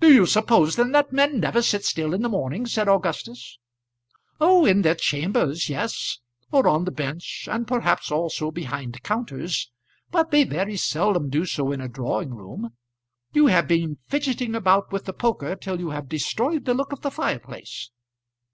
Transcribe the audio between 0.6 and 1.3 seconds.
then that